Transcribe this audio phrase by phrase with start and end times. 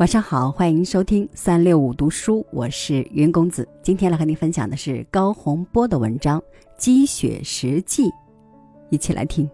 [0.00, 3.68] 晚上好，欢迎收听三六五读书，我是云公子。
[3.82, 6.40] 今天来和您分享的是高洪波的文章
[6.78, 8.04] 《积雪石记》，
[8.88, 9.46] 一起来听。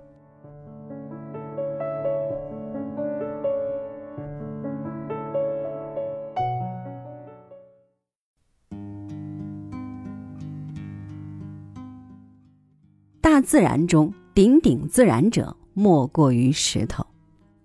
[13.21, 17.05] 大自然中顶顶自然者，莫过于石头。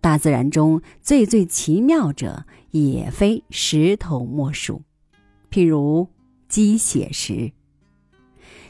[0.01, 4.81] 大自然中最最奇妙者，也非石头莫属。
[5.51, 6.07] 譬如
[6.49, 7.51] 鸡血石，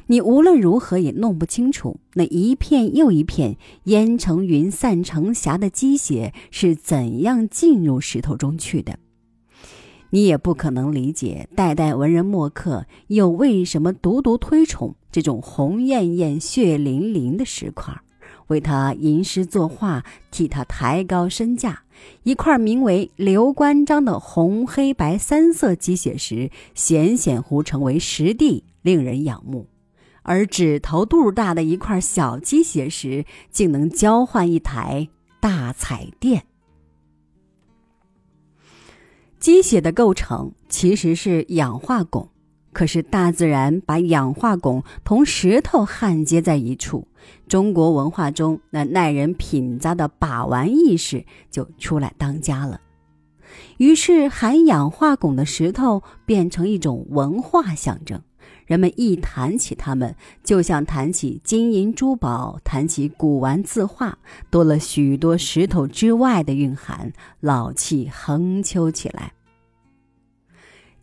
[0.08, 9.00] 你无论如何也弄不清楚，那一片又一片烟成云、散成霞的鸡血是怎样进入石头中去的。
[10.10, 18.04] 你也不可能理解，代代文人墨客又为什么独独推崇这种红艳艳、血淋淋的石块儿。
[18.52, 21.84] 为他吟诗作画，替他抬高身价。
[22.24, 29.68] 一块名为刘关张的红、黑白三色鸡血石，显显乎成为实地，令人仰慕；
[30.24, 35.08] 而指头肚大的一块小鸡血石，竟能交换一台
[35.40, 36.44] 大彩电。
[39.40, 42.31] 鸡血的构成其实是氧化汞。
[42.74, 47.08] 可是大自然把氧化汞同石头焊接在一处，
[47.48, 52.80] 中国文化中那耐人品咂的把玩意识就出来当家了。
[53.78, 58.22] 于是含氧化汞的石头变成一种文化象征，
[58.66, 64.18] 人们一谈起它们，就像谈起金银珠宝、谈起古玩字画，
[64.50, 67.12] 多了许多石头之外的蕴含，
[67.42, 69.34] 老气横秋起来。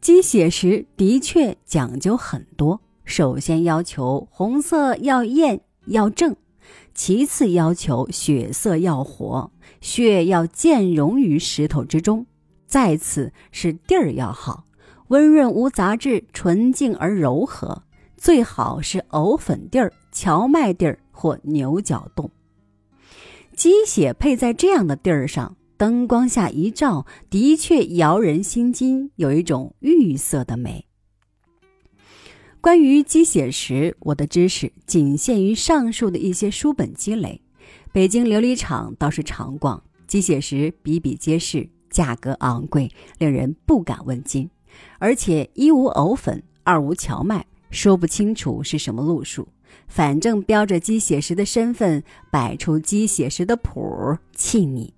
[0.01, 6.37] 鸡血石的确讲究很多，首先要求红色要艳要正，
[6.95, 12.27] 其次要求血色要活，血要渐溶于石头之中，
[12.67, 14.65] 再次是地儿要好，
[15.09, 17.83] 温润无杂质，纯净而柔和，
[18.17, 22.31] 最好是藕粉地儿、荞麦地儿或牛角洞。
[23.57, 25.57] 鸡血配在这样的地儿上。
[25.79, 30.87] 灯光下一照，的确摇人心惊，有一种玉色的美。
[32.61, 37.41] 关于鸡血石，我的知识仅限于上述的一些书本积累。
[37.93, 44.51] 北京琉璃厂倒是常逛，鸡血石比比皆是，价格昂贵，令人不敢问津。
[44.99, 49.47] 而且一无藕粉，二无荞麦，说不清楚是什么路数。
[49.87, 52.03] 反正标着鸡血石的身份，
[52.33, 54.98] 摆出鸡血石的谱，气你。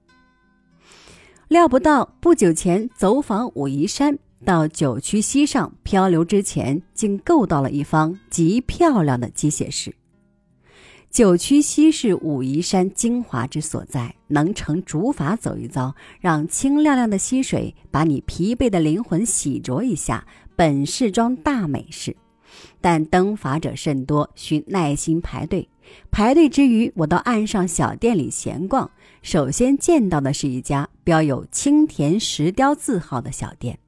[1.51, 9.93] 料不到不久前走访武夷山，到九曲溪上漂流之前，竟购到了一方极漂亮的鸡血石。
[11.11, 20.25] 九曲溪是武夷山精华之所在，能乘竹筏走一遭，让清亮亮的溪水把你疲惫的灵魂洗濯一下，
[20.55, 22.17] 本是桩大美事。
[22.81, 25.69] 但登法者甚多，需耐心排队。
[26.11, 28.91] 排队之余，我到岸上小店里闲逛。
[29.23, 33.79] 首先见到的是一家标有青田石雕字号的小店，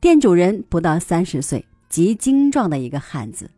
[0.00, 3.50] 店主人不到三十岁，极精壮的一个汉子。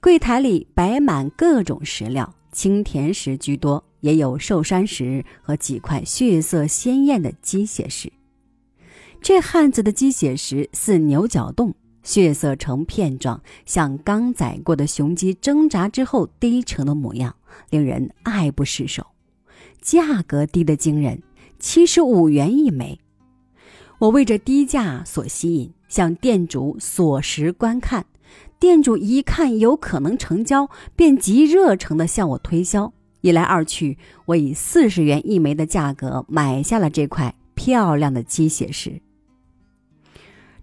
[0.00, 8.12] 柜台里摆满各种石料，青田石居多，也有寿山石和几块血色鲜艳的鸡血石。
[9.22, 11.74] 这汉子的鸡血石似牛角洞。
[12.04, 17.34] 血色呈片状，像刚宰过的雄鸡挣扎之后低成的模样，
[17.70, 19.06] 令人爱不释手。
[19.80, 21.22] 价格低得惊人，
[21.58, 23.00] 七十五元一枚。
[23.98, 28.06] 我为这低价所吸引，向店主索石观看。
[28.58, 32.92] 店主一看有可能成交，便极热诚地向我推销。
[33.20, 39.00] 一来二去，我以四十元一枚的价格买下了这块漂亮的鸡血石。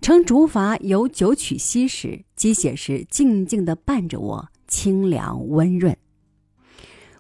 [0.02, 5.96] 乘竹筏游九曲溪时，鸡血石静静地伴着我，清凉温润。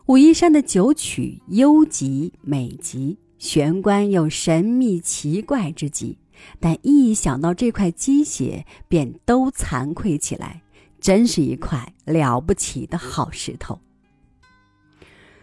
[0.07, 6.17] 武夷山的九曲幽极美极，玄关又神秘奇怪之极，
[6.59, 10.63] 但一想到这块鸡血，便都惭愧起来。
[10.99, 13.79] 真是一块了不起的好石头。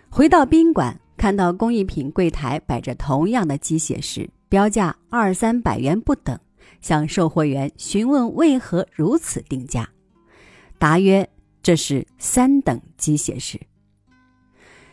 [0.08, 6.38] 回到宾馆，看到工艺品柜台摆着同样的鸡血石，标价二三百元不等。
[6.80, 9.90] 向售货员询问为何如此定价，
[10.78, 11.28] 答曰
[11.62, 13.60] ：“这是三等鸡血石。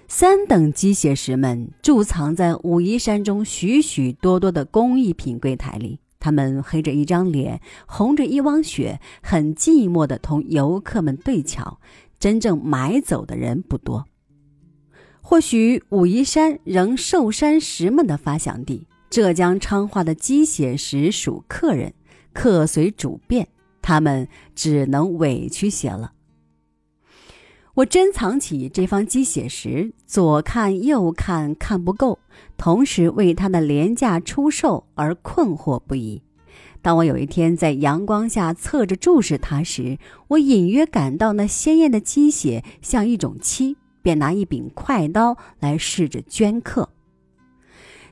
[0.08, 11.80] 三等鸡血石们贮藏在武夷山中许许多多的工艺品柜台里，他们黑着一张脸，红着一汪血，很寂寞地同游客们对瞧。
[12.18, 14.06] 真正买走的人不多。
[15.22, 21.94] 或许武夷山仍寿山石们的发祥地。”浙江昌化的鸡血石属客人，
[22.34, 23.48] 客随主便，
[23.82, 26.12] 他们只能委屈些了。
[27.76, 32.20] 我珍藏起这方鸡血石，左看右看，看不够，
[32.58, 36.22] 同时为它的廉价出售而困惑不已。
[36.82, 39.98] 当我有一天在阳光下侧着注视它时，
[40.30, 46.90] 我隐约感到那鲜艳的鸡血像一种漆，便拿一柄快刀来试着镌刻。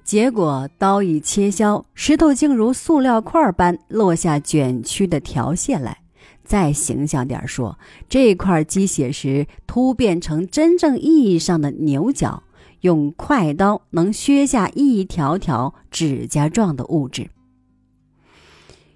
[0.04, 6.00] 结果刀一切削，石头竟如塑料块般落下卷曲的条线来。
[6.44, 7.80] 再形象点说，
[8.10, 12.44] 这块鸡血石突变成真正意义上的牛角，
[12.82, 17.30] 用快刀能削下一条条指甲状的物质。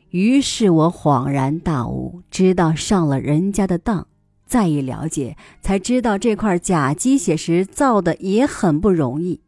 [0.09, 4.07] 于是我恍然大悟，知道上了人家的当。
[4.45, 9.41] 再一了解，才知道这块假鸡血石造的也很不容易。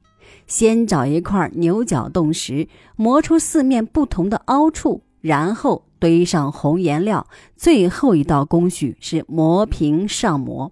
[0.49, 2.67] 先找一块牛角冻石，
[2.97, 5.85] 磨出四面不同的凹处，然后。
[6.01, 10.71] 堆上红颜料，最后一道工序是磨平上膜。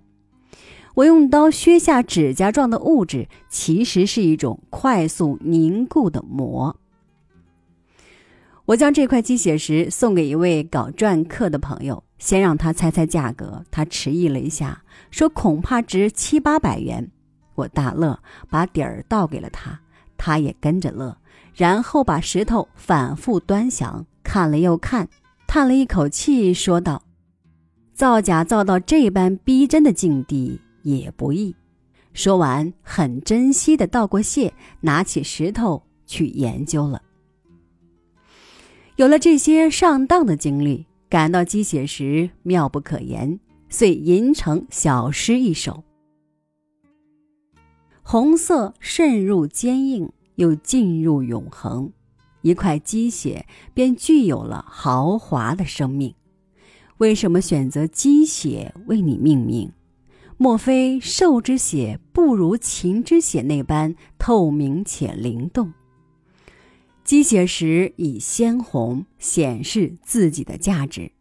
[0.96, 6.78] 我用刀削下指甲状的物质，其实是一种快速凝固的膜。
[8.68, 13.66] 我将这块鸡血石送给一位搞篆刻的朋友，先让他猜猜价格。
[13.70, 14.82] 他迟疑了一下，
[15.12, 17.12] 说恐怕值七八百元。
[17.58, 18.20] 我大乐，
[18.50, 19.80] 把底儿倒给了他，
[20.16, 21.18] 他也跟着乐，
[21.56, 24.06] 然后把石头反复端详。
[24.24, 25.10] 看了又看，
[25.48, 27.02] 叹了一口气，说道
[27.96, 31.56] ：“造假造到这般逼真的境地也不易。”
[32.14, 37.02] 说完，很珍惜的道过谢，拿起石头去研究了。
[38.98, 43.40] 有了这些上当的经历，感到鸡血石妙不可言，
[43.70, 45.84] 遂吟成小诗一首
[48.10, 51.92] ：“红色渗入坚硬，又进入永恒。”
[52.42, 56.16] 一块鸡血便具有了豪华的生命。
[57.00, 59.74] 为什么选择鸡血为你命名？
[60.38, 65.74] 莫非兽之血不如禽之血那般透明且灵动？
[67.04, 71.12] 鸡血时以鲜红显示自己的价值，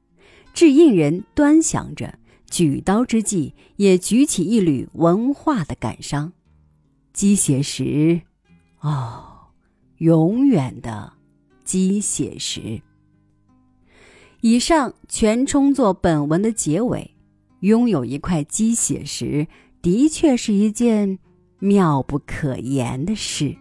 [0.54, 6.32] 制印人端详着，举刀之际也举起一缕文化的感伤。
[7.16, 8.20] 鸡血石，
[8.80, 9.24] 哦，
[9.96, 11.14] 永远的。
[11.64, 12.82] 鸡血石。
[14.42, 17.16] 以上全充作本文的结尾。
[17.60, 19.48] 拥有一块鸡血石，
[19.80, 21.18] 的确是一件
[21.58, 23.56] 妙不可言的事。